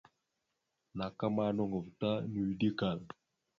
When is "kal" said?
2.79-2.99